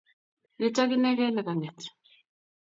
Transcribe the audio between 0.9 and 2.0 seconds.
inekey ne kang'et